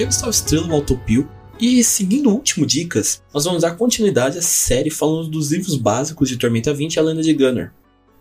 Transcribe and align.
Aqui 0.00 0.04
é 0.04 0.06
o 0.06 0.08
Gustavo 0.08 0.30
Estrela, 0.30 0.66
o 0.66 0.72
Autopio, 0.72 1.28
e 1.60 1.84
seguindo 1.84 2.30
o 2.30 2.32
último 2.32 2.64
Dicas, 2.64 3.22
nós 3.34 3.44
vamos 3.44 3.60
dar 3.60 3.76
continuidade 3.76 4.38
à 4.38 4.42
série 4.42 4.88
falando 4.88 5.28
dos 5.28 5.52
livros 5.52 5.76
básicos 5.76 6.26
de 6.26 6.38
Tormenta 6.38 6.72
20 6.72 6.94
e 6.94 6.98
a 6.98 7.02
Lenda 7.02 7.22
de 7.22 7.34
Gunner. 7.34 7.70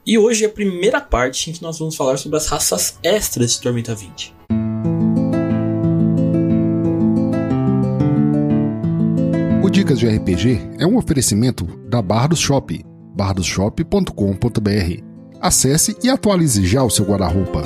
E 0.06 0.18
hoje 0.18 0.44
é 0.44 0.48
a 0.48 0.52
primeira 0.52 1.00
parte 1.00 1.50
em 1.50 1.54
que 1.54 1.62
nós 1.62 1.80
vamos 1.80 1.96
falar 1.96 2.18
sobre 2.18 2.38
as 2.38 2.48
raças 2.48 3.00
extras 3.02 3.54
de 3.54 3.62
Tormenta 3.62 3.96
20. 3.96 4.36
O 9.64 9.70
Dicas 9.70 10.00
de 10.00 10.06
RPG 10.06 10.60
é 10.80 10.86
um 10.86 10.98
oferecimento 10.98 11.64
da 11.88 12.02
Bardos 12.02 12.40
Shop, 12.40 12.78
bardosshop.com.br. 13.16 15.04
Acesse 15.40 15.96
e 16.04 16.10
atualize 16.10 16.66
já 16.68 16.84
o 16.84 16.90
seu 16.90 17.06
guarda-roupa. 17.06 17.64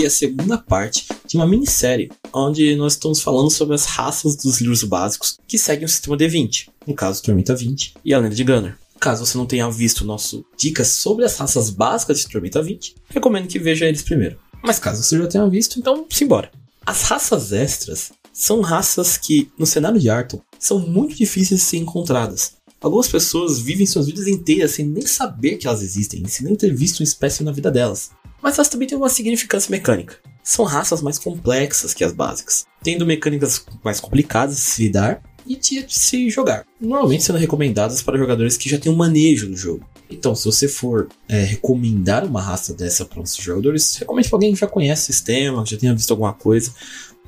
Aqui 0.00 0.06
a 0.06 0.10
segunda 0.10 0.56
parte 0.56 1.06
de 1.26 1.36
uma 1.36 1.46
minissérie 1.46 2.10
onde 2.32 2.74
nós 2.74 2.94
estamos 2.94 3.20
falando 3.20 3.50
sobre 3.50 3.74
as 3.74 3.84
raças 3.84 4.34
dos 4.34 4.60
livros 4.60 4.82
básicos 4.82 5.36
que 5.46 5.58
seguem 5.58 5.84
o 5.84 5.88
sistema 5.88 6.16
D20, 6.16 6.68
no 6.86 6.94
caso 6.94 7.22
Tormenta 7.22 7.54
20 7.54 7.94
e 8.04 8.14
a 8.14 8.18
Lenda 8.18 8.34
de 8.34 8.44
Gunner. 8.44 8.78
Caso 8.98 9.26
você 9.26 9.36
não 9.36 9.44
tenha 9.44 9.70
visto 9.70 10.04
nosso 10.04 10.44
dicas 10.56 10.88
sobre 10.88 11.24
as 11.24 11.36
raças 11.36 11.68
básicas 11.68 12.20
de 12.20 12.28
Tormenta 12.28 12.62
20, 12.62 12.94
recomendo 13.10 13.48
que 13.48 13.58
veja 13.58 13.84
eles 13.84 14.02
primeiro. 14.02 14.38
Mas 14.62 14.78
caso 14.78 15.02
você 15.02 15.18
já 15.18 15.26
tenha 15.26 15.48
visto, 15.48 15.78
então 15.78 16.06
simbora. 16.08 16.50
As 16.86 17.02
raças 17.02 17.52
extras 17.52 18.10
são 18.32 18.62
raças 18.62 19.18
que, 19.18 19.50
no 19.58 19.66
cenário 19.66 20.00
de 20.00 20.08
Arton, 20.08 20.40
são 20.58 20.78
muito 20.78 21.14
difíceis 21.14 21.60
de 21.60 21.66
ser 21.66 21.76
encontradas. 21.76 22.54
Algumas 22.80 23.08
pessoas 23.08 23.58
vivem 23.58 23.86
suas 23.86 24.06
vidas 24.06 24.26
inteiras 24.26 24.70
sem 24.70 24.86
nem 24.86 25.06
saber 25.06 25.58
que 25.58 25.66
elas 25.66 25.82
existem, 25.82 26.26
sem 26.26 26.46
nem 26.46 26.56
ter 26.56 26.74
visto 26.74 27.00
uma 27.00 27.04
espécie 27.04 27.44
na 27.44 27.52
vida 27.52 27.70
delas 27.70 28.10
mas 28.42 28.54
elas 28.56 28.68
também 28.68 28.88
têm 28.88 28.98
uma 28.98 29.08
significância 29.08 29.70
mecânica. 29.70 30.16
São 30.42 30.64
raças 30.64 31.02
mais 31.02 31.18
complexas 31.18 31.94
que 31.94 32.02
as 32.02 32.12
básicas, 32.12 32.66
tendo 32.82 33.06
mecânicas 33.06 33.64
mais 33.84 34.00
complicadas 34.00 34.56
de 34.56 34.62
se 34.62 34.82
lidar 34.84 35.22
e 35.46 35.56
de 35.56 35.84
se 35.88 36.30
jogar, 36.30 36.64
normalmente 36.80 37.24
sendo 37.24 37.38
recomendadas 37.38 38.02
para 38.02 38.18
jogadores 38.18 38.56
que 38.56 38.68
já 38.68 38.78
têm 38.78 38.92
um 38.92 38.96
manejo 38.96 39.48
do 39.48 39.56
jogo. 39.56 39.84
Então, 40.10 40.34
se 40.34 40.44
você 40.44 40.66
for 40.66 41.08
é, 41.28 41.44
recomendar 41.44 42.24
uma 42.24 42.42
raça 42.42 42.74
dessa 42.74 43.04
para 43.04 43.20
os 43.20 43.36
jogadores, 43.36 43.96
recomende 43.96 44.28
para 44.28 44.36
alguém 44.36 44.52
que 44.52 44.60
já 44.60 44.66
conhece 44.66 45.02
o 45.02 45.06
sistema, 45.06 45.62
que 45.62 45.70
já 45.70 45.78
tenha 45.78 45.94
visto 45.94 46.10
alguma 46.10 46.32
coisa, 46.32 46.74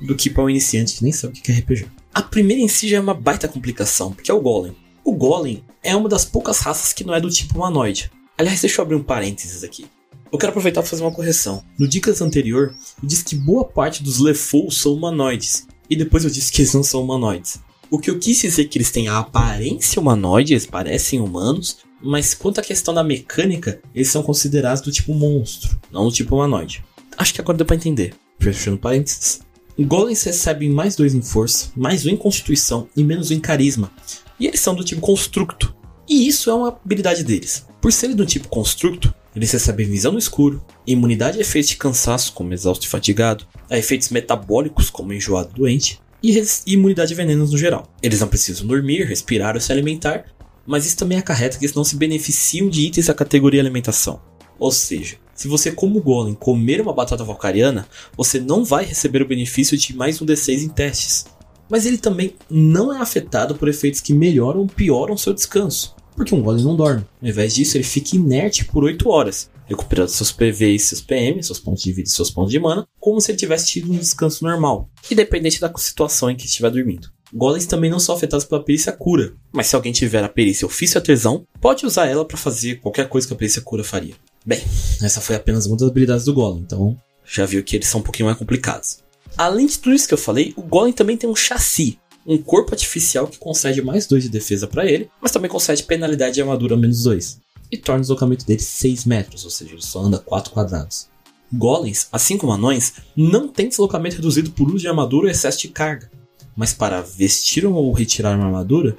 do 0.01 0.15
que 0.15 0.29
para 0.29 0.43
um 0.43 0.49
iniciante 0.49 0.97
que 0.97 1.03
nem 1.03 1.13
sabe 1.13 1.39
o 1.39 1.41
que 1.41 1.51
é 1.51 1.55
RPG. 1.55 1.87
A 2.13 2.21
primeira 2.21 2.61
em 2.61 2.67
si 2.67 2.89
já 2.89 2.97
é 2.97 2.99
uma 2.99 3.13
baita 3.13 3.47
complicação, 3.47 4.11
porque 4.11 4.29
é 4.29 4.33
o 4.33 4.41
Golem. 4.41 4.75
O 5.03 5.13
Golem 5.13 5.63
é 5.81 5.95
uma 5.95 6.09
das 6.09 6.25
poucas 6.25 6.59
raças 6.59 6.91
que 6.91 7.03
não 7.03 7.13
é 7.13 7.21
do 7.21 7.29
tipo 7.29 7.55
humanoide. 7.55 8.11
Aliás, 8.37 8.61
deixa 8.61 8.81
eu 8.81 8.83
abrir 8.83 8.95
um 8.95 9.03
parênteses 9.03 9.63
aqui. 9.63 9.85
Eu 10.33 10.39
quero 10.39 10.49
aproveitar 10.49 10.81
para 10.81 10.89
fazer 10.89 11.03
uma 11.03 11.11
correção. 11.11 11.63
No 11.77 11.87
Dicas 11.87 12.19
anterior, 12.19 12.73
eu 13.03 13.07
disse 13.07 13.23
que 13.23 13.35
boa 13.35 13.63
parte 13.63 14.01
dos 14.01 14.17
Lefous 14.17 14.81
são 14.81 14.95
humanoides. 14.95 15.67
E 15.87 15.95
depois 15.95 16.23
eu 16.23 16.29
disse 16.31 16.51
que 16.51 16.63
eles 16.63 16.73
não 16.73 16.81
são 16.81 17.03
humanoides. 17.03 17.59
O 17.91 17.99
que 17.99 18.09
eu 18.09 18.17
quis 18.17 18.41
dizer 18.41 18.63
é 18.63 18.65
que 18.65 18.79
eles 18.79 18.89
têm 18.89 19.07
a 19.07 19.19
aparência 19.19 20.01
humanoide, 20.01 20.53
eles 20.53 20.65
parecem 20.65 21.21
humanos, 21.21 21.77
mas 22.01 22.33
quanto 22.33 22.59
à 22.59 22.63
questão 22.63 22.95
da 22.95 23.03
mecânica, 23.03 23.79
eles 23.93 24.07
são 24.07 24.23
considerados 24.23 24.81
do 24.81 24.91
tipo 24.91 25.13
monstro, 25.13 25.79
não 25.91 26.05
do 26.05 26.11
tipo 26.11 26.33
humanoide. 26.35 26.83
Acho 27.15 27.31
que 27.31 27.39
agora 27.39 27.59
deu 27.59 27.67
pra 27.67 27.75
entender. 27.75 28.15
Fechando 28.39 28.79
parênteses. 28.79 29.41
Golems 29.79 30.23
recebem 30.23 30.67
mais 30.67 30.95
dois 30.95 31.13
em 31.13 31.21
força, 31.21 31.67
mais 31.75 32.07
um 32.07 32.09
em 32.09 32.17
constituição 32.17 32.87
e 32.97 33.03
menos 33.03 33.29
um 33.29 33.35
em 33.35 33.39
carisma. 33.39 33.91
E 34.39 34.47
eles 34.47 34.61
são 34.61 34.73
do 34.73 34.83
tipo 34.83 34.99
constructo. 34.99 35.75
E 36.09 36.27
isso 36.27 36.49
é 36.49 36.53
uma 36.55 36.69
habilidade 36.69 37.23
deles. 37.23 37.67
Por 37.79 37.93
serem 37.93 38.15
do 38.15 38.25
tipo 38.25 38.47
constructo, 38.47 39.13
eles 39.35 39.51
recebem 39.51 39.87
visão 39.87 40.11
no 40.11 40.19
escuro, 40.19 40.63
imunidade 40.85 41.37
a 41.37 41.41
efeitos 41.41 41.71
de 41.71 41.77
cansaço, 41.77 42.33
como 42.33 42.53
exausto 42.53 42.85
e 42.85 42.89
fatigado, 42.89 43.45
a 43.69 43.77
efeitos 43.77 44.09
metabólicos, 44.09 44.89
como 44.89 45.13
enjoado 45.13 45.49
e 45.53 45.59
doente, 45.59 45.99
e, 46.21 46.39
e 46.39 46.73
imunidade 46.73 47.13
a 47.13 47.17
venenos 47.17 47.51
no 47.51 47.57
geral. 47.57 47.91
Eles 48.01 48.19
não 48.19 48.27
precisam 48.27 48.67
dormir, 48.67 49.05
respirar 49.05 49.55
ou 49.55 49.61
se 49.61 49.71
alimentar, 49.71 50.25
mas 50.65 50.85
isso 50.85 50.97
também 50.97 51.17
acarreta 51.17 51.57
que 51.57 51.65
eles 51.65 51.75
não 51.75 51.83
se 51.83 51.95
beneficiam 51.95 52.69
de 52.69 52.81
itens 52.81 53.07
da 53.07 53.13
categoria 53.13 53.59
alimentação. 53.59 54.21
Ou 54.59 54.71
seja, 54.71 55.17
se 55.33 55.47
você, 55.47 55.71
como 55.71 55.99
Golem, 55.99 56.35
comer 56.35 56.79
uma 56.79 56.93
batata 56.93 57.23
valcariana, 57.23 57.87
você 58.15 58.39
não 58.39 58.63
vai 58.63 58.85
receber 58.85 59.21
o 59.23 59.27
benefício 59.27 59.75
de 59.75 59.95
mais 59.95 60.21
um 60.21 60.25
D6 60.25 60.61
em 60.61 60.69
testes. 60.69 61.25
Mas 61.67 61.87
ele 61.87 61.97
também 61.97 62.35
não 62.49 62.93
é 62.93 63.01
afetado 63.01 63.55
por 63.55 63.67
efeitos 63.67 63.99
que 63.99 64.13
melhoram 64.13 64.59
ou 64.59 64.67
pioram 64.67 65.17
seu 65.17 65.33
descanso 65.33 65.95
porque 66.15 66.33
um 66.33 66.41
golem 66.41 66.63
não 66.63 66.75
dorme. 66.75 67.05
Ao 67.21 67.27
invés 67.27 67.55
disso, 67.55 67.77
ele 67.77 67.83
fica 67.83 68.15
inerte 68.15 68.65
por 68.65 68.83
8 68.83 69.09
horas, 69.09 69.49
recuperando 69.65 70.09
seus 70.09 70.31
PV 70.31 70.75
e 70.75 70.79
seus 70.79 71.01
PM, 71.01 71.41
seus 71.43 71.59
pontos 71.59 71.83
de 71.83 71.91
vida 71.91 72.07
e 72.07 72.11
seus 72.11 72.29
pontos 72.29 72.51
de 72.51 72.59
mana, 72.59 72.87
como 72.99 73.19
se 73.19 73.31
ele 73.31 73.37
tivesse 73.37 73.67
tido 73.67 73.91
um 73.91 73.97
descanso 73.97 74.43
normal, 74.43 74.89
independente 75.09 75.59
da 75.59 75.71
situação 75.77 76.29
em 76.29 76.35
que 76.35 76.45
estiver 76.45 76.69
dormindo. 76.69 77.09
Golems 77.33 77.65
também 77.65 77.89
não 77.89 77.99
são 77.99 78.13
afetados 78.13 78.45
pela 78.45 78.63
perícia 78.63 78.91
cura, 78.91 79.33
mas 79.51 79.67
se 79.67 79.75
alguém 79.75 79.91
tiver 79.91 80.23
a 80.23 80.29
perícia 80.29 80.67
ofício 80.67 81.01
tesão, 81.01 81.47
pode 81.59 81.85
usar 81.85 82.05
ela 82.05 82.23
para 82.23 82.37
fazer 82.37 82.75
qualquer 82.75 83.09
coisa 83.09 83.25
que 83.25 83.33
a 83.33 83.37
perícia 83.37 83.61
cura 83.61 83.83
faria. 83.83 84.13
Bem, 84.45 84.61
essa 85.01 85.19
foi 85.19 85.35
apenas 85.35 85.65
uma 85.65 85.75
das 85.75 85.89
habilidades 85.89 86.25
do 86.25 86.33
Golem, 86.33 86.61
então 86.61 86.95
já 87.25 87.45
viu 87.45 87.63
que 87.63 87.75
eles 87.75 87.87
são 87.87 88.01
um 88.01 88.03
pouquinho 88.03 88.27
mais 88.27 88.37
complicados. 88.37 88.99
Além 89.35 89.65
de 89.65 89.79
tudo 89.79 89.95
isso 89.95 90.07
que 90.07 90.13
eu 90.13 90.17
falei, 90.17 90.53
o 90.55 90.61
Golem 90.61 90.93
também 90.93 91.17
tem 91.17 91.27
um 91.27 91.35
chassi, 91.35 91.97
um 92.25 92.37
corpo 92.37 92.71
artificial 92.73 93.27
que 93.27 93.37
concede 93.37 93.81
mais 93.81 94.07
2 94.07 94.23
de 94.23 94.29
defesa 94.29 94.67
para 94.67 94.89
ele, 94.89 95.09
mas 95.21 95.31
também 95.31 95.49
concede 95.49 95.83
penalidade 95.83 96.35
de 96.35 96.41
armadura 96.41 96.77
menos 96.77 97.03
2. 97.03 97.39
E 97.71 97.77
torna 97.77 97.99
o 97.99 98.01
deslocamento 98.01 98.45
dele 98.45 98.61
6 98.61 99.05
metros, 99.05 99.43
ou 99.43 99.49
seja, 99.49 99.73
ele 99.73 99.81
só 99.81 100.01
anda 100.01 100.19
4 100.19 100.51
quadrados. 100.51 101.07
Golems, 101.51 102.07
assim 102.11 102.37
como 102.37 102.53
anões, 102.53 102.93
não 103.15 103.47
têm 103.47 103.67
deslocamento 103.67 104.15
reduzido 104.15 104.51
por 104.51 104.67
uso 104.67 104.79
de 104.79 104.87
armadura 104.87 105.27
ou 105.27 105.31
excesso 105.31 105.59
de 105.59 105.67
carga. 105.67 106.11
Mas 106.55 106.73
para 106.73 107.01
vestir 107.01 107.65
ou 107.65 107.91
retirar 107.91 108.35
uma 108.35 108.45
armadura, 108.45 108.95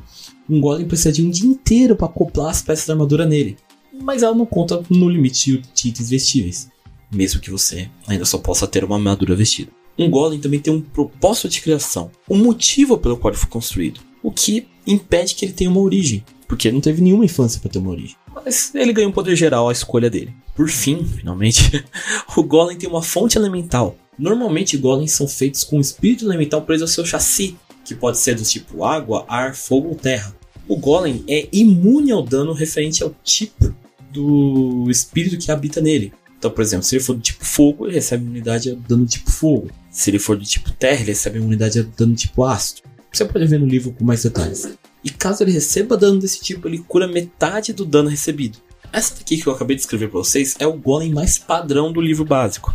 um 0.48 0.60
golem 0.60 0.86
precisa 0.86 1.12
de 1.12 1.24
um 1.24 1.30
dia 1.30 1.48
inteiro 1.48 1.96
para 1.96 2.06
acoplar 2.06 2.50
as 2.50 2.62
peças 2.62 2.86
da 2.86 2.94
armadura 2.94 3.26
nele. 3.26 3.56
Mas 3.92 4.22
ela 4.22 4.34
não 4.34 4.46
conta 4.46 4.82
no 4.90 5.08
limite 5.08 5.62
de 5.74 5.88
itens 5.88 6.10
vestíveis, 6.10 6.68
mesmo 7.12 7.40
que 7.40 7.50
você 7.50 7.88
ainda 8.06 8.24
só 8.24 8.38
possa 8.38 8.66
ter 8.66 8.84
uma 8.84 8.96
armadura 8.96 9.36
vestida. 9.36 9.70
Um 9.98 10.10
golem 10.10 10.40
também 10.40 10.60
tem 10.60 10.72
um 10.72 10.80
propósito 10.80 11.48
de 11.48 11.60
criação, 11.60 12.10
um 12.28 12.36
motivo 12.36 12.98
pelo 12.98 13.16
qual 13.16 13.32
ele 13.32 13.40
foi 13.40 13.48
construído, 13.48 14.00
o 14.22 14.30
que 14.30 14.66
impede 14.86 15.34
que 15.34 15.44
ele 15.44 15.52
tenha 15.52 15.70
uma 15.70 15.80
origem, 15.80 16.24
porque 16.48 16.68
ele 16.68 16.74
não 16.74 16.80
teve 16.80 17.00
nenhuma 17.00 17.24
infância 17.24 17.60
para 17.60 17.70
ter 17.70 17.78
uma 17.78 17.90
origem. 17.90 18.16
Mas 18.34 18.74
ele 18.74 18.92
ganha 18.92 19.08
um 19.08 19.12
poder 19.12 19.36
geral 19.36 19.68
à 19.68 19.72
escolha 19.72 20.10
dele. 20.10 20.34
Por 20.54 20.68
fim, 20.68 21.04
finalmente, 21.04 21.84
o 22.36 22.42
golem 22.42 22.76
tem 22.76 22.88
uma 22.88 23.02
fonte 23.02 23.38
elemental. 23.38 23.96
Normalmente 24.18 24.76
golems 24.76 25.12
são 25.12 25.26
feitos 25.26 25.64
com 25.64 25.76
um 25.76 25.80
espírito 25.80 26.24
elemental 26.24 26.62
preso 26.62 26.84
ao 26.84 26.88
seu 26.88 27.04
chassi, 27.04 27.56
que 27.84 27.94
pode 27.94 28.18
ser 28.18 28.34
do 28.34 28.42
tipo 28.42 28.84
água, 28.84 29.24
ar, 29.28 29.54
fogo 29.54 29.88
ou 29.88 29.94
terra. 29.94 30.34
O 30.66 30.76
golem 30.76 31.22
é 31.28 31.48
imune 31.52 32.10
ao 32.10 32.22
dano 32.22 32.52
referente 32.52 33.02
ao 33.02 33.14
tipo 33.22 33.74
do 34.10 34.86
espírito 34.88 35.36
que 35.36 35.50
habita 35.50 35.80
nele. 35.80 36.12
Então, 36.44 36.52
por 36.52 36.60
exemplo, 36.60 36.84
se 36.84 36.94
ele 36.94 37.02
for 37.02 37.14
do 37.14 37.22
tipo 37.22 37.42
fogo, 37.42 37.86
ele 37.86 37.94
recebe 37.94 38.22
imunidade 38.22 38.70
a 38.70 38.74
dano 38.74 39.06
tipo 39.06 39.30
fogo. 39.30 39.70
Se 39.90 40.10
ele 40.10 40.18
for 40.18 40.36
do 40.36 40.44
tipo 40.44 40.70
terra, 40.72 41.00
ele 41.00 41.12
recebe 41.12 41.38
imunidade 41.38 41.80
a 41.80 41.82
dano 41.96 42.14
tipo 42.14 42.44
ácido. 42.44 42.82
Você 43.10 43.24
pode 43.24 43.46
ver 43.46 43.58
no 43.58 43.64
livro 43.64 43.92
com 43.92 44.04
mais 44.04 44.24
detalhes. 44.24 44.68
E 45.02 45.08
caso 45.08 45.42
ele 45.42 45.52
receba 45.52 45.96
dano 45.96 46.20
desse 46.20 46.42
tipo, 46.42 46.68
ele 46.68 46.84
cura 46.86 47.08
metade 47.08 47.72
do 47.72 47.86
dano 47.86 48.10
recebido. 48.10 48.58
Essa 48.92 49.14
daqui 49.14 49.38
que 49.38 49.46
eu 49.46 49.54
acabei 49.54 49.74
de 49.74 49.80
escrever 49.80 50.10
para 50.10 50.18
vocês 50.18 50.54
é 50.58 50.66
o 50.66 50.74
golem 50.74 51.14
mais 51.14 51.38
padrão 51.38 51.90
do 51.90 51.98
livro 51.98 52.26
básico. 52.26 52.74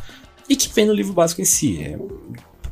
E 0.49 0.55
que 0.55 0.73
vem 0.73 0.87
no 0.87 0.93
livro 0.93 1.13
básico 1.13 1.39
em 1.39 1.45
si, 1.45 1.79
é 1.79 1.95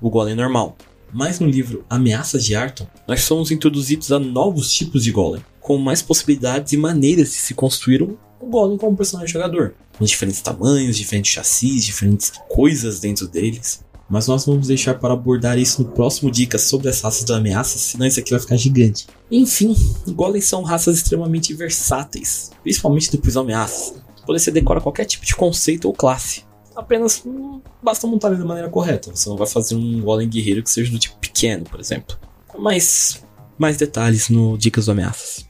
o 0.02 0.10
golem 0.10 0.34
normal. 0.34 0.76
Mas 1.14 1.40
no 1.40 1.46
livro 1.46 1.86
Ameaças 1.88 2.44
de 2.44 2.56
Arton, 2.56 2.88
nós 3.08 3.22
somos 3.22 3.52
introduzidos 3.52 4.12
a 4.12 4.18
novos 4.18 4.74
tipos 4.74 5.04
de 5.04 5.12
golem, 5.12 5.46
com 5.60 5.78
mais 5.78 6.02
possibilidades 6.02 6.74
e 6.74 6.78
maneiras 6.78 7.28
de 7.28 7.36
se 7.36 7.54
construir 7.54 8.02
um 8.02 8.18
golem 8.50 8.78
como 8.78 8.98
personagem 8.98 9.32
jogador, 9.32 9.76
com 9.98 10.06
diferentes 10.06 10.42
tamanhos, 10.42 10.98
diferentes 10.98 11.32
chassis, 11.32 11.84
diferentes 11.84 12.32
coisas 12.50 13.00
dentro 13.00 13.28
deles. 13.28 13.86
Mas 14.10 14.28
nós 14.28 14.46
vamos 14.46 14.68
deixar 14.68 14.94
para 14.94 15.14
abordar 15.14 15.58
isso 15.58 15.84
no 15.84 15.90
próximo 15.90 16.32
Dicas 16.32 16.62
sobre 16.62 16.88
as 16.88 17.02
raças 17.02 17.26
da 17.26 17.38
ameaça, 17.38 17.78
senão 17.78 18.06
isso 18.06 18.20
aqui 18.20 18.32
vai 18.32 18.40
ficar 18.40 18.56
gigante. 18.56 19.08
Enfim, 19.30 19.76
golems 20.08 20.46
são 20.46 20.64
raças 20.64 20.98
extremamente 20.98 21.54
versáteis, 21.54 22.52
principalmente 22.64 23.12
depois 23.12 23.34
da 23.34 23.42
ameaça. 23.42 23.96
Se 24.38 24.52
decora 24.52 24.82
qualquer 24.82 25.06
tipo 25.06 25.26
de 25.26 25.36
conceito 25.36 25.86
ou 25.86 25.94
classe. 25.94 26.44
Apenas 26.76 27.24
basta 27.82 28.06
montar 28.06 28.30
ele 28.30 28.38
da 28.38 28.46
maneira 28.46 28.70
correta. 28.70 29.10
Você 29.14 29.30
não 29.30 29.38
vai 29.38 29.48
fazer 29.48 29.76
um 29.76 30.02
golem 30.02 30.28
guerreiro 30.30 30.62
que 30.62 30.70
seja 30.70 30.92
do 30.92 31.00
tipo 31.00 31.18
pequeno, 31.18 31.64
por 31.64 31.80
exemplo. 31.80 32.18
Mas 32.58 33.24
mais 33.58 33.78
detalhes 33.78 34.30
no 34.30 34.58
Dicas 34.58 34.86
do 34.86 34.92
Ameaças. 34.92 35.46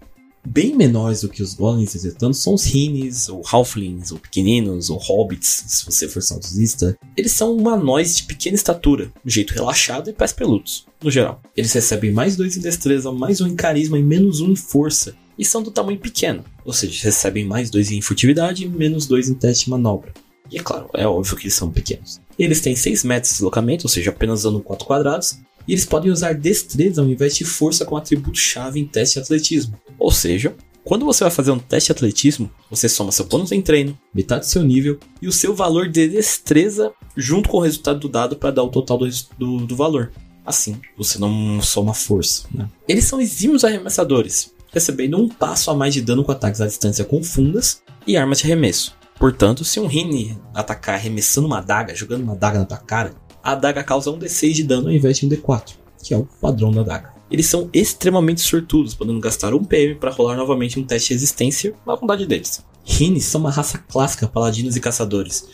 Bem 0.47 0.75
menores 0.75 1.21
do 1.21 1.29
que 1.29 1.43
os 1.43 1.53
golems, 1.53 1.93
entretanto, 1.93 2.35
são 2.35 2.53
os 2.53 2.63
rines, 2.63 3.27
ou 3.27 3.41
halflings, 3.51 4.11
ou 4.11 4.17
pequeninos, 4.17 4.89
ou 4.89 4.97
hobbits, 4.97 5.65
se 5.67 5.85
você 5.85 6.07
for 6.07 6.21
saudosista. 6.21 6.97
Eles 7.17 7.33
são 7.33 7.55
humanoides 7.55 8.17
de 8.17 8.23
pequena 8.23 8.55
estatura, 8.55 9.11
de 9.23 9.33
jeito 9.33 9.53
relaxado 9.53 10.09
e 10.09 10.13
pés 10.13 10.31
peludos, 10.31 10.85
no 11.03 11.11
geral. 11.11 11.41
Eles 11.55 11.73
recebem 11.73 12.11
mais 12.11 12.37
dois 12.37 12.55
em 12.55 12.61
destreza, 12.61 13.11
mais 13.11 13.41
um 13.41 13.47
em 13.47 13.55
carisma 13.55 13.99
e 13.99 14.03
menos 14.03 14.39
um 14.39 14.51
em 14.51 14.55
força. 14.55 15.15
E 15.37 15.45
são 15.45 15.61
do 15.61 15.69
tamanho 15.69 15.99
pequeno, 15.99 16.43
ou 16.65 16.73
seja, 16.73 17.03
recebem 17.03 17.45
mais 17.45 17.69
dois 17.69 17.91
em 17.91 18.01
furtividade 18.01 18.63
e 18.63 18.69
menos 18.69 19.05
dois 19.05 19.29
em 19.29 19.35
teste 19.35 19.65
de 19.65 19.71
manobra. 19.71 20.13
E 20.49 20.57
é 20.57 20.63
claro, 20.63 20.89
é 20.93 21.05
óbvio 21.05 21.35
que 21.35 21.43
eles 21.43 21.53
são 21.53 21.69
pequenos. 21.69 22.21
Eles 22.39 22.61
têm 22.61 22.75
6 22.75 23.03
metros 23.03 23.31
de 23.31 23.35
deslocamento, 23.35 23.85
ou 23.85 23.89
seja, 23.89 24.11
apenas 24.11 24.39
usando 24.39 24.61
4 24.61 24.87
quadrados, 24.87 25.37
e 25.67 25.73
eles 25.73 25.85
podem 25.85 26.11
usar 26.11 26.33
destreza 26.33 27.01
ao 27.01 27.07
invés 27.07 27.35
de 27.35 27.43
força 27.43 27.85
como 27.85 27.97
atributo-chave 27.97 28.79
em 28.79 28.85
teste 28.85 29.15
de 29.15 29.25
atletismo. 29.25 29.77
Ou 29.99 30.11
seja, 30.11 30.55
quando 30.87 31.05
você 31.05 31.23
vai 31.25 31.31
fazer 31.31 31.51
um 31.51 31.59
teste 31.59 31.87
de 31.87 31.91
atletismo, 31.91 32.49
você 32.69 32.87
soma 32.87 33.11
seu 33.11 33.25
bônus 33.25 33.51
em 33.51 33.61
treino, 33.61 33.97
metade 34.13 34.45
do 34.45 34.49
seu 34.49 34.63
nível 34.63 34.97
e 35.21 35.27
o 35.27 35.33
seu 35.33 35.53
valor 35.53 35.89
de 35.89 36.07
destreza 36.07 36.93
junto 37.15 37.49
com 37.49 37.57
o 37.57 37.61
resultado 37.61 37.99
do 37.99 38.07
dado 38.07 38.37
para 38.37 38.51
dar 38.51 38.63
o 38.63 38.69
total 38.69 38.97
do, 38.99 39.09
do, 39.37 39.65
do, 39.65 39.75
valor. 39.75 40.13
Assim, 40.45 40.79
você 40.97 41.19
não 41.19 41.61
soma 41.61 41.93
força. 41.93 42.47
Né? 42.53 42.69
Eles 42.87 43.03
são 43.03 43.19
exímios 43.19 43.65
arremessadores, 43.65 44.53
recebendo 44.71 45.17
um 45.17 45.27
passo 45.27 45.69
a 45.69 45.75
mais 45.75 45.93
de 45.93 46.01
dano 46.01 46.23
com 46.23 46.31
ataques 46.31 46.61
à 46.61 46.65
distância 46.65 47.03
com 47.03 47.21
fundas 47.21 47.81
e 48.07 48.15
armas 48.15 48.37
de 48.37 48.45
arremesso. 48.45 48.95
Portanto, 49.19 49.65
se 49.65 49.81
um 49.81 49.87
Rini 49.87 50.39
atacar 50.53 50.95
arremessando 50.95 51.47
uma 51.47 51.57
adaga, 51.57 51.93
jogando 51.93 52.23
uma 52.23 52.33
adaga 52.33 52.59
na 52.59 52.65
tua 52.65 52.77
cara, 52.77 53.13
a 53.47 53.53
adaga 53.53 53.81
causa 53.81 54.11
um 54.11 54.19
D6 54.19 54.51
de 54.51 54.63
dano 54.63 54.89
ao 54.89 54.93
invés 54.93 55.17
de 55.17 55.25
um 55.25 55.29
D4, 55.29 55.75
que 56.03 56.13
é 56.13 56.17
o 56.17 56.27
padrão 56.41 56.69
da 56.69 56.81
adaga. 56.81 57.13
Eles 57.31 57.45
são 57.45 57.69
extremamente 57.71 58.41
sortudos, 58.41 58.93
podendo 58.93 59.21
gastar 59.21 59.53
um 59.53 59.63
PM 59.63 59.95
para 59.95 60.11
rolar 60.11 60.35
novamente 60.35 60.77
um 60.77 60.83
teste 60.83 61.09
de 61.09 61.13
resistência 61.13 61.73
na 61.85 61.95
vontade 61.95 62.25
deles. 62.25 62.61
Rines 62.83 63.23
são 63.23 63.39
uma 63.39 63.49
raça 63.49 63.77
clássica, 63.77 64.27
paladinos 64.27 64.75
e 64.75 64.81
caçadores. 64.81 65.47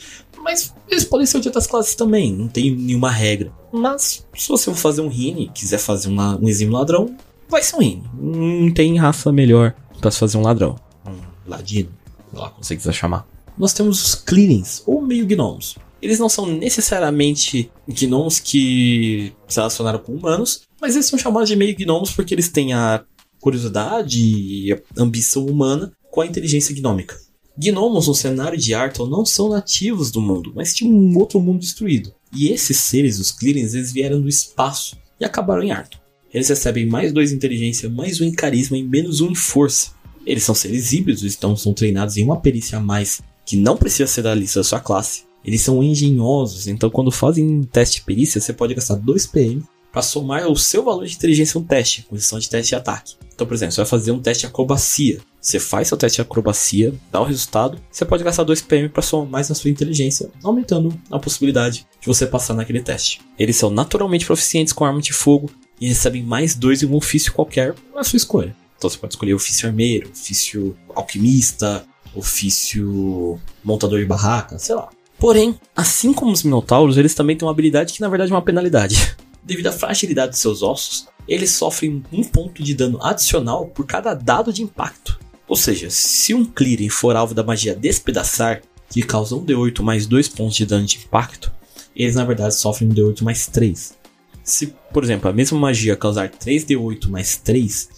Mas 0.43 0.73
eles 0.89 1.05
podem 1.05 1.27
ser 1.27 1.39
de 1.39 1.47
outras 1.47 1.67
classes 1.67 1.93
também, 1.93 2.33
não 2.33 2.47
tem 2.47 2.71
nenhuma 2.71 3.11
regra. 3.11 3.51
Mas 3.71 4.25
se 4.35 4.49
você 4.49 4.71
for 4.71 4.75
fazer 4.75 5.01
um 5.01 5.07
Rine, 5.07 5.51
quiser 5.53 5.77
fazer 5.77 6.09
uma, 6.09 6.35
um 6.35 6.49
exímio 6.49 6.73
ladrão, 6.73 7.15
vai 7.47 7.61
ser 7.61 7.75
um 7.75 7.79
Rine. 7.79 8.03
Não 8.19 8.73
tem 8.73 8.97
raça 8.97 9.31
melhor 9.31 9.75
para 10.01 10.09
fazer 10.09 10.37
um 10.37 10.41
ladrão. 10.41 10.77
Um 11.05 11.49
ladino, 11.49 11.91
sei 12.31 12.39
lá 12.39 12.49
como 12.49 12.63
você 12.63 12.75
quiser 12.75 12.93
chamar. 12.93 13.27
Nós 13.55 13.71
temos 13.71 14.03
os 14.03 14.15
Clearings, 14.15 14.81
ou 14.87 14.99
meio 14.99 15.27
gnomos 15.27 15.77
eles 16.03 16.19
não 16.19 16.27
são 16.27 16.45
necessariamente 16.45 17.71
gnomos 17.87 18.37
que 18.37 19.31
se 19.47 19.55
relacionaram 19.55 19.99
com 19.99 20.13
humanos, 20.13 20.63
mas 20.81 20.95
eles 20.95 21.05
são 21.05 21.17
chamados 21.17 21.47
de 21.47 21.55
meio 21.55 21.73
gnomos 21.77 22.11
porque 22.11 22.35
eles 22.35 22.49
têm 22.49 22.73
a 22.73 23.05
curiosidade 23.39 24.19
e 24.19 24.73
a 24.73 24.81
ambição 24.97 25.45
humana 25.45 25.93
com 26.11 26.19
a 26.19 26.25
inteligência 26.25 26.75
gnômica. 26.75 27.17
Gnomos 27.57 28.07
no 28.09 28.13
cenário 28.13 28.57
de 28.57 28.73
Arton 28.73 29.05
não 29.05 29.25
são 29.25 29.47
nativos 29.47 30.11
do 30.11 30.21
mundo, 30.21 30.51
mas 30.53 30.75
de 30.75 30.83
um 30.85 31.17
outro 31.17 31.39
mundo 31.39 31.59
destruído. 31.59 32.13
E 32.35 32.49
esses 32.49 32.75
seres, 32.77 33.17
os 33.17 33.31
Clearings, 33.31 33.73
eles 33.73 33.93
vieram 33.93 34.19
do 34.19 34.27
espaço 34.27 34.97
e 35.21 35.23
acabaram 35.23 35.63
em 35.63 35.71
Arton. 35.71 35.99
Eles 36.33 36.49
recebem 36.49 36.85
mais 36.85 37.13
dois 37.13 37.31
em 37.31 37.35
inteligência, 37.35 37.89
mais 37.89 38.19
um 38.19 38.25
em 38.25 38.33
carisma 38.33 38.77
e 38.77 38.83
menos 38.83 39.21
um 39.21 39.31
em 39.31 39.35
força. 39.35 39.91
Eles 40.25 40.43
são 40.43 40.53
seres 40.53 40.91
híbridos, 40.91 41.23
então 41.23 41.55
são 41.55 41.73
treinados 41.73 42.17
em 42.17 42.25
uma 42.25 42.41
perícia 42.41 42.77
a 42.77 42.81
mais 42.81 43.21
que 43.45 43.55
não 43.55 43.77
precisa 43.77 44.07
ser 44.07 44.23
da 44.23 44.35
lista 44.35 44.59
da 44.59 44.63
sua 44.65 44.81
classe. 44.81 45.23
Eles 45.43 45.61
são 45.61 45.83
engenhosos, 45.83 46.67
então 46.67 46.89
quando 46.89 47.11
fazem 47.11 47.63
teste 47.63 47.97
de 47.97 48.05
perícia, 48.05 48.39
você 48.39 48.53
pode 48.53 48.73
gastar 48.73 48.95
2 48.95 49.27
PM 49.27 49.63
para 49.91 50.01
somar 50.01 50.47
o 50.47 50.55
seu 50.55 50.83
valor 50.83 51.05
de 51.05 51.13
inteligência 51.13 51.59
um 51.59 51.63
teste, 51.63 52.03
com 52.09 52.15
exceção 52.15 52.39
de 52.39 52.49
teste 52.49 52.69
de 52.69 52.75
ataque. 52.75 53.15
Então, 53.33 53.45
por 53.45 53.53
exemplo, 53.53 53.73
você 53.73 53.81
vai 53.81 53.85
fazer 53.85 54.11
um 54.11 54.19
teste 54.19 54.41
de 54.41 54.47
acrobacia. 54.47 55.19
Você 55.39 55.59
faz 55.59 55.87
seu 55.89 55.97
teste 55.97 56.15
de 56.15 56.21
acrobacia, 56.21 56.93
dá 57.11 57.21
o 57.21 57.25
resultado, 57.25 57.77
você 57.91 58.03
pode 58.03 58.23
gastar 58.23 58.43
2 58.43 58.61
PM 58.61 58.89
para 58.89 59.03
somar 59.03 59.29
mais 59.29 59.49
na 59.49 59.55
sua 59.55 59.69
inteligência, 59.69 60.31
aumentando 60.41 60.99
a 61.11 61.19
possibilidade 61.19 61.85
de 61.99 62.07
você 62.07 62.25
passar 62.25 62.55
naquele 62.55 62.81
teste. 62.81 63.21
Eles 63.37 63.55
são 63.55 63.69
naturalmente 63.69 64.25
proficientes 64.25 64.73
com 64.73 64.85
arma 64.85 65.01
de 65.01 65.13
fogo 65.13 65.51
e 65.79 65.87
recebem 65.87 66.23
mais 66.23 66.55
2 66.55 66.83
em 66.83 66.85
um 66.87 66.95
ofício 66.95 67.33
qualquer 67.33 67.75
na 67.93 68.03
sua 68.03 68.17
escolha. 68.17 68.55
Então 68.77 68.89
você 68.89 68.97
pode 68.97 69.13
escolher 69.13 69.33
ofício 69.33 69.67
armeiro, 69.67 70.09
ofício 70.09 70.75
alquimista, 70.95 71.85
ofício 72.15 73.39
montador 73.63 73.99
de 73.99 74.05
barraca, 74.05 74.57
sei 74.57 74.75
lá. 74.75 74.89
Porém, 75.23 75.57
assim 75.73 76.11
como 76.11 76.33
os 76.33 76.43
minotauros, 76.43 76.97
eles 76.97 77.15
também 77.15 77.37
têm 77.37 77.47
uma 77.47 77.53
habilidade 77.53 77.93
que 77.93 78.01
na 78.01 78.09
verdade 78.09 78.29
é 78.29 78.35
uma 78.35 78.41
penalidade. 78.41 79.15
Devido 79.41 79.67
à 79.67 79.71
fragilidade 79.71 80.33
de 80.33 80.37
seus 80.37 80.61
ossos, 80.61 81.07
eles 81.25 81.51
sofrem 81.51 82.03
um 82.11 82.25
ponto 82.25 82.61
de 82.61 82.73
dano 82.75 83.01
adicional 83.01 83.67
por 83.67 83.85
cada 83.85 84.13
dado 84.13 84.51
de 84.51 84.63
impacto. 84.63 85.17
Ou 85.47 85.55
seja, 85.55 85.89
se 85.89 86.33
um 86.33 86.43
clearing 86.43 86.89
for 86.89 87.15
alvo 87.15 87.33
da 87.33 87.41
magia 87.41 87.73
Despedaçar, 87.73 88.63
que 88.89 89.01
causa 89.01 89.33
um 89.33 89.45
D8 89.45 89.81
mais 89.81 90.05
2 90.05 90.27
pontos 90.27 90.57
de 90.57 90.65
dano 90.65 90.85
de 90.85 90.97
impacto, 90.97 91.53
eles 91.95 92.15
na 92.15 92.25
verdade 92.25 92.55
sofrem 92.55 92.89
um 92.89 92.93
D8 92.93 93.21
mais 93.21 93.47
3. 93.47 93.97
Se, 94.43 94.75
por 94.91 95.05
exemplo, 95.05 95.29
a 95.29 95.33
mesma 95.33 95.57
magia 95.57 95.95
causar 95.95 96.29
3D8 96.29 97.07
mais 97.07 97.37
3, 97.37 97.89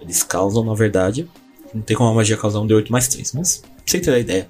eles 0.00 0.24
causam, 0.24 0.64
na 0.64 0.74
verdade, 0.74 1.30
não 1.72 1.80
tem 1.80 1.96
como 1.96 2.10
a 2.10 2.14
magia 2.14 2.36
causar 2.36 2.58
um 2.58 2.66
D8 2.66 2.90
mais 2.90 3.06
3, 3.06 3.34
mas 3.34 3.62
você 3.90 4.00
ter 4.00 4.12
a 4.12 4.18
ideia. 4.18 4.48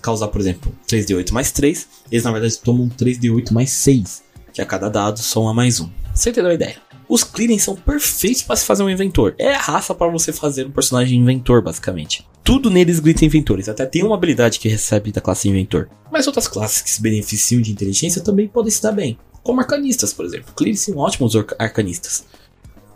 Causar, 0.00 0.28
por 0.28 0.40
exemplo, 0.40 0.72
3D8 0.86 1.32
mais 1.32 1.50
3, 1.52 1.88
eles 2.10 2.24
na 2.24 2.32
verdade 2.32 2.58
tomam 2.58 2.88
3D8 2.88 3.50
mais 3.52 3.70
6, 3.70 4.22
que 4.52 4.60
a 4.60 4.66
cada 4.66 4.88
dado 4.88 5.18
soma 5.18 5.54
mais 5.54 5.80
1. 5.80 5.90
Você 6.14 6.30
entendeu 6.30 6.50
a 6.50 6.54
ideia? 6.54 6.76
Os 7.08 7.24
Clearings 7.24 7.64
são 7.64 7.74
perfeitos 7.74 8.42
para 8.42 8.56
se 8.56 8.64
fazer 8.64 8.82
um 8.82 8.90
inventor. 8.90 9.34
É 9.38 9.54
a 9.54 9.58
raça 9.58 9.94
para 9.94 10.10
você 10.10 10.32
fazer 10.32 10.66
um 10.66 10.70
personagem 10.70 11.18
inventor, 11.18 11.60
basicamente. 11.60 12.26
Tudo 12.44 12.70
neles 12.70 13.00
grita 13.00 13.24
inventores, 13.24 13.68
até 13.68 13.84
tem 13.84 14.02
uma 14.02 14.14
habilidade 14.14 14.58
que 14.58 14.68
recebe 14.68 15.12
da 15.12 15.20
classe 15.20 15.48
inventor. 15.48 15.88
Mas 16.10 16.26
outras 16.26 16.48
classes 16.48 16.82
que 16.82 16.90
se 16.90 17.02
beneficiam 17.02 17.60
de 17.60 17.72
inteligência 17.72 18.22
também 18.22 18.48
podem 18.48 18.70
se 18.70 18.82
dar 18.82 18.92
bem, 18.92 19.18
como 19.42 19.60
arcanistas, 19.60 20.12
por 20.12 20.24
exemplo. 20.24 20.52
Clearings 20.54 20.80
são 20.80 20.96
ótimos 20.96 21.34
arcanistas. 21.58 22.24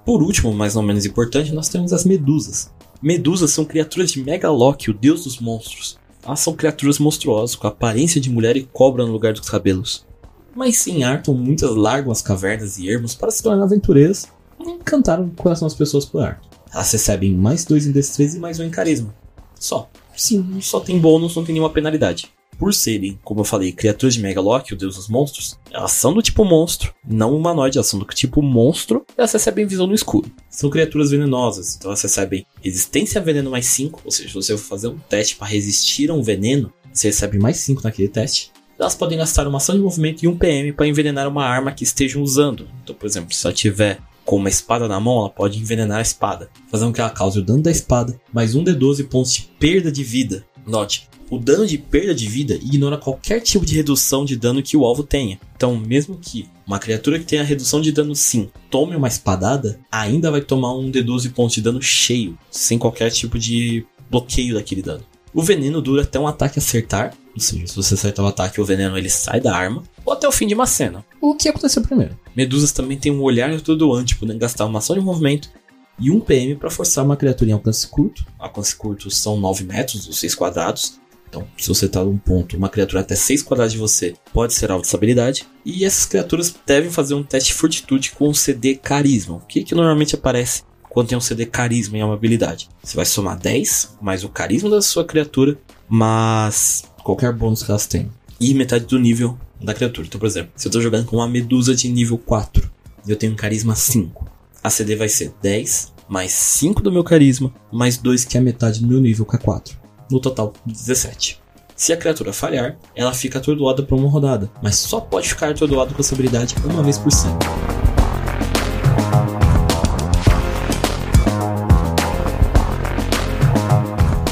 Por 0.05 0.23
último, 0.23 0.53
mas 0.53 0.75
não 0.75 0.83
menos 0.83 1.05
importante, 1.05 1.53
nós 1.53 1.69
temos 1.69 1.93
as 1.93 2.05
medusas. 2.05 2.71
Medusas 3.03 3.51
são 3.51 3.65
criaturas 3.65 4.11
de 4.11 4.23
Megaloc, 4.23 4.89
o 4.89 4.95
deus 4.95 5.25
dos 5.25 5.39
monstros. 5.39 5.99
Elas 6.25 6.41
são 6.41 6.55
criaturas 6.55 6.99
monstruosas, 6.99 7.55
com 7.55 7.67
aparência 7.67 8.21
de 8.21 8.31
mulher 8.31 8.57
e 8.57 8.69
cobra 8.73 9.05
no 9.05 9.13
lugar 9.13 9.33
dos 9.33 9.49
cabelos. 9.49 10.07
Mas 10.55 10.87
em 10.87 11.05
Arton, 11.05 11.35
muitas 11.35 11.75
largam 11.75 12.11
as 12.11 12.23
cavernas 12.23 12.79
e 12.79 12.89
ermos 12.89 13.15
para 13.15 13.31
se 13.31 13.43
tornar 13.43 13.63
aventureiras 13.63 14.27
e 14.59 14.71
encantaram 14.71 15.25
o 15.25 15.31
coração 15.31 15.69
das 15.69 15.77
pessoas 15.77 16.05
por 16.05 16.23
Arton. 16.23 16.49
Elas 16.73 16.91
recebem 16.91 17.35
mais 17.35 17.65
dois 17.65 17.87
em 17.87 17.93
destreza 17.93 18.37
e 18.37 18.41
mais 18.41 18.59
um 18.59 18.65
em 18.65 18.71
carisma. 18.71 19.15
Só. 19.59 19.89
Sim, 20.17 20.61
só 20.61 20.81
tem 20.81 20.99
bônus, 20.99 21.37
não 21.37 21.45
tem 21.45 21.53
nenhuma 21.53 21.71
penalidade 21.71 22.33
por 22.59 22.75
serem, 22.75 23.19
como 23.23 23.41
eu 23.41 23.45
falei, 23.45 23.73
criaturas 23.73 24.15
de 24.15 24.21
Megaloc, 24.21 24.73
o 24.73 24.77
deus 24.77 24.97
dos 24.97 25.09
monstros, 25.09 25.59
elas 25.71 25.93
são 25.93 26.13
do 26.13 26.23
tipo 26.23 26.45
monstro, 26.45 26.95
não 27.07 27.37
humanoide, 27.37 27.79
elas 27.79 27.87
são 27.87 27.99
do 27.99 28.07
tipo 28.07 28.43
monstro, 28.43 29.05
elas 29.17 29.33
recebem 29.33 29.67
visão 29.67 29.87
no 29.87 29.95
escuro. 29.95 30.31
São 30.49 30.71
criaturas 30.71 31.11
venenosas, 31.11 31.77
então 31.77 31.91
elas 31.91 32.03
recebem 32.03 32.47
resistência 32.63 33.21
a 33.21 33.25
veneno 33.25 33.51
mais 33.51 33.67
5, 33.67 34.01
ou 34.05 34.11
seja, 34.11 34.29
se 34.29 34.35
você 34.35 34.57
for 34.57 34.69
fazer 34.69 34.89
um 34.89 34.99
teste 34.99 35.37
para 35.37 35.47
resistir 35.47 36.11
a 36.11 36.15
um 36.15 36.23
veneno, 36.23 36.73
você 36.93 37.09
recebe 37.09 37.39
mais 37.39 37.59
5 37.59 37.83
naquele 37.85 38.09
teste. 38.09 38.51
Elas 38.79 38.95
podem 38.95 39.19
gastar 39.19 39.47
uma 39.47 39.57
ação 39.57 39.75
de 39.75 39.81
movimento 39.81 40.23
e 40.23 40.29
um 40.29 40.37
PM 40.37 40.73
para 40.73 40.87
envenenar 40.87 41.27
uma 41.29 41.45
arma 41.45 41.73
que 41.73 41.85
estejam 41.85 42.23
usando. 42.23 42.69
Então, 42.83 42.95
por 42.95 43.07
exemplo, 43.07 43.35
se 43.35 43.47
ela 43.47 43.55
tiver 43.55 43.99
com 44.25 44.37
uma 44.37 44.49
espada 44.49 44.89
na 44.89 45.01
mão, 45.01 45.21
ela 45.21 45.31
pode 45.31 45.59
envenenar 45.59 45.99
a 45.99 46.03
espada, 46.03 46.51
fazendo 46.69 46.89
com 46.89 46.95
que 46.95 47.01
ela 47.01 47.11
cause 47.11 47.39
o 47.39 47.43
dano 47.43 47.63
da 47.63 47.71
espada, 47.71 48.21
mais 48.33 48.55
um 48.55 48.65
D12 48.65 49.09
pontos 49.09 49.33
de 49.33 49.43
perda 49.59 49.91
de 49.91 50.03
vida. 50.03 50.45
Note, 50.67 51.09
o 51.31 51.39
dano 51.39 51.67
de 51.67 51.77
perda 51.77 52.15
de 52.15 52.29
vida 52.29 52.55
ignora 52.55 52.97
qualquer 52.97 53.41
tipo 53.41 53.67
de 53.67 53.75
redução 53.75 54.25
de 54.25 54.37
dano 54.37 54.63
que 54.63 54.77
o 54.77 54.85
alvo 54.85 55.03
tenha. 55.03 55.39
Então, 55.57 55.77
mesmo 55.77 56.19
que 56.21 56.49
uma 56.67 56.79
criatura 56.79 57.19
que 57.19 57.25
tenha 57.25 57.43
redução 57.43 57.81
de 57.81 57.93
dano 57.93 58.15
sim 58.15 58.49
tome 58.71 58.95
uma 58.95 59.09
espadada, 59.09 59.79
ainda 59.91 60.31
vai 60.31 60.41
tomar 60.41 60.75
um 60.77 60.91
D12 60.91 61.33
pontos 61.33 61.55
de 61.55 61.63
dano 61.63 61.83
cheio, 61.83 62.39
sem 62.51 62.79
qualquer 62.79 63.11
tipo 63.11 63.39
de 63.39 63.85
bloqueio 64.11 64.55
daquele 64.55 64.83
dano. 64.83 65.05
O 65.35 65.43
veneno 65.43 65.83
dura 65.83 66.03
até 66.03 66.19
um 66.19 66.27
ataque 66.27 66.59
acertar, 66.59 67.13
ou 67.35 67.41
seja, 67.41 67.67
se 67.67 67.77
você 67.77 67.95
acertar 67.95 68.25
o 68.25 68.29
ataque, 68.29 68.61
o 68.61 68.65
veneno 68.65 68.97
ele 68.97 69.11
sai 69.11 69.41
da 69.41 69.55
arma, 69.55 69.83
ou 70.05 70.13
até 70.13 70.27
o 70.27 70.33
fim 70.33 70.47
de 70.47 70.55
uma 70.55 70.67
cena. 70.67 71.05
O 71.21 71.35
que 71.35 71.49
aconteceu 71.49 71.83
primeiro? 71.83 72.19
Medusas 72.35 72.73
também 72.73 72.97
tem 72.97 73.13
um 73.13 73.21
olhar 73.21 73.51
atordoante, 73.51 74.17
podendo 74.17 74.39
gastar 74.39 74.65
uma 74.65 74.79
ação 74.79 74.97
de 74.97 75.03
movimento 75.03 75.51
e 75.99 76.11
um 76.11 76.21
PM 76.21 76.55
para 76.57 76.71
forçar 76.71 77.05
uma 77.05 77.17
criatura 77.17 77.51
em 77.51 77.53
alcance 77.53 77.87
curto. 77.87 78.25
Alcance 78.39 78.75
curto 78.75 79.11
são 79.11 79.39
9 79.39 79.65
metros, 79.65 80.07
ou 80.07 80.13
6 80.13 80.35
quadrados, 80.35 80.99
então, 81.29 81.47
se 81.59 81.69
você 81.69 81.87
está 81.87 82.03
num 82.05 82.17
ponto, 82.17 82.57
uma 82.57 82.69
criatura 82.69 83.01
até 83.01 83.15
6 83.15 83.43
quadrados 83.43 83.73
de 83.73 83.79
você 83.79 84.15
pode 84.33 84.55
ser 84.55 84.71
alvo 84.71 84.83
dessa 84.83 84.97
habilidade. 84.97 85.47
E 85.65 85.85
essas 85.85 86.07
criaturas 86.07 86.55
devem 86.67 86.91
fazer 86.91 87.15
um 87.15 87.23
teste 87.23 87.51
de 87.51 87.55
fortitude 87.55 88.13
com 88.13 88.29
um 88.29 88.35
CD 88.35 88.77
carisma. 88.77 89.37
O 89.37 89.41
que, 89.41 89.63
que 89.63 89.75
normalmente 89.75 90.15
aparece 90.15 90.63
quando 90.89 91.09
tem 91.09 91.19
um 91.19 91.21
CD 91.21 91.45
carisma 91.47 91.99
em 91.99 92.03
uma 92.03 92.15
habilidade? 92.15 92.69
Você 92.83 92.97
vai 92.97 93.05
somar 93.05 93.39
10 93.39 93.97
mais 94.01 94.25
o 94.25 94.29
carisma 94.29 94.71
da 94.71 94.81
sua 94.81 95.05
criatura, 95.05 95.59
mais 95.89 96.85
qualquer 97.03 97.33
bônus 97.33 97.63
que 97.63 97.71
elas 97.71 97.87
tenham. 97.87 98.11
E 98.39 98.55
metade 98.55 98.87
do 98.87 98.99
nível 98.99 99.39
da 99.61 99.75
criatura. 99.75 100.07
Então, 100.07 100.21
por 100.21 100.27
exemplo, 100.27 100.53
se 100.57 100.67
eu 100.67 100.71
estou 100.71 100.81
jogando 100.81 101.07
com 101.07 101.17
uma 101.17 101.29
medusa 101.29 101.75
de 101.75 101.89
nível 101.89 102.19
4 102.19 102.71
e 103.07 103.11
eu 103.11 103.17
tenho 103.17 103.33
um 103.33 103.37
carisma 103.37 103.75
5, 103.75 104.31
a 104.63 104.71
CD 104.71 104.95
vai 104.95 105.09
ser 105.09 105.35
10 105.43 105.95
mais 106.09 106.31
5 106.33 106.83
do 106.83 106.93
meu 106.93 107.03
carisma, 107.03 107.53
mais 107.73 107.97
2 107.97 108.25
que 108.25 108.39
é 108.39 108.41
metade 108.41 108.81
do 108.81 108.87
meu 108.87 109.01
nível 109.01 109.27
K4. 109.27 109.86
No 110.11 110.21
total, 110.21 110.53
17. 110.65 111.43
Se 111.75 111.93
a 111.93 111.97
criatura 111.97 112.33
falhar, 112.33 112.79
ela 112.95 113.13
fica 113.13 113.39
atordoada 113.39 113.83
por 113.83 113.99
uma 113.99 114.09
rodada, 114.09 114.49
mas 114.63 114.77
só 114.77 115.01
pode 115.01 115.29
ficar 115.29 115.51
atordoada 115.51 115.93
com 115.93 116.01
essa 116.01 116.15
habilidade 116.15 116.55
uma 116.65 116.83
vez 116.83 116.97
por 116.97 117.11
cento. 117.11 117.45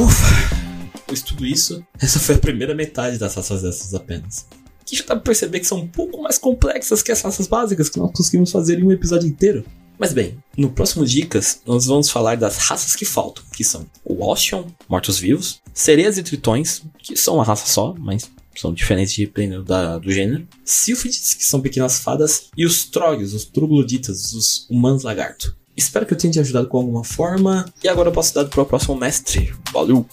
Ufa! 0.00 0.56
Pois 1.06 1.22
tudo 1.22 1.44
isso, 1.44 1.84
essa 2.00 2.20
foi 2.20 2.36
a 2.36 2.38
primeira 2.38 2.74
metade 2.74 3.18
das 3.18 3.34
raças 3.34 3.62
dessas 3.62 3.94
apenas. 3.94 4.46
Que 4.86 4.96
já 4.96 5.02
dá 5.02 5.16
pra 5.16 5.24
perceber 5.24 5.58
que 5.58 5.66
são 5.66 5.78
um 5.78 5.88
pouco 5.88 6.22
mais 6.22 6.38
complexas 6.38 7.02
que 7.02 7.10
as 7.10 7.20
raças 7.20 7.48
básicas 7.48 7.88
que 7.88 7.98
nós 7.98 8.12
conseguimos 8.12 8.52
fazer 8.52 8.78
em 8.78 8.84
um 8.84 8.92
episódio 8.92 9.28
inteiro. 9.28 9.64
Mas 9.98 10.12
bem, 10.12 10.36
no 10.56 10.70
próximo 10.70 11.06
Dicas, 11.06 11.60
nós 11.66 11.86
vamos 11.86 12.10
falar 12.10 12.36
das 12.36 12.58
raças 12.58 12.96
que 12.96 13.04
faltam, 13.04 13.44
que 13.54 13.62
são 13.62 13.86
o 14.04 14.24
Ocean, 14.24 14.64
mortos-vivos, 14.88 15.60
sereias 15.72 16.18
e 16.18 16.22
tritões, 16.22 16.82
que 16.98 17.16
são 17.16 17.34
uma 17.34 17.44
raça 17.44 17.66
só, 17.66 17.94
mas 17.98 18.30
são 18.56 18.72
diferentes 18.72 19.16
dependendo 19.16 19.64
da, 19.64 19.98
do 19.98 20.10
gênero, 20.10 20.46
Sylphids, 20.64 21.34
que 21.34 21.44
são 21.44 21.60
pequenas 21.60 21.98
fadas, 21.98 22.48
e 22.56 22.64
os 22.64 22.84
Trogs, 22.84 23.34
os 23.34 23.44
Trogloditas, 23.44 24.32
os 24.32 24.66
humanos 24.68 25.02
lagarto. 25.02 25.56
Espero 25.76 26.06
que 26.06 26.14
eu 26.14 26.18
tenha 26.18 26.32
te 26.32 26.40
ajudado 26.40 26.68
com 26.68 26.78
alguma 26.78 27.04
forma, 27.04 27.64
e 27.82 27.88
agora 27.88 28.08
eu 28.08 28.12
posso 28.12 28.34
dar 28.34 28.44
para 28.44 28.62
o 28.62 28.66
próximo 28.66 28.96
mestre. 28.96 29.52
Valeu! 29.72 30.06